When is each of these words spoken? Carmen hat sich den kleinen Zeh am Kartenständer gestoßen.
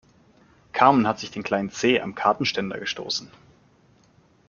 Carmen 0.73 1.05
hat 1.05 1.19
sich 1.19 1.29
den 1.29 1.43
kleinen 1.43 1.69
Zeh 1.69 2.01
am 2.01 2.15
Kartenständer 2.15 2.79
gestoßen. 2.79 3.29